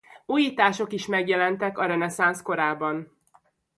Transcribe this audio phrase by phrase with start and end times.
[0.25, 3.17] Újítások is megjelentek a reneszánsz korában.